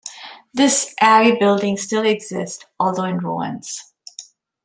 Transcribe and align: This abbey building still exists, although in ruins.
This 0.51 0.95
abbey 0.99 1.37
building 1.39 1.77
still 1.77 2.03
exists, 2.07 2.65
although 2.79 3.03
in 3.03 3.19
ruins. 3.19 3.93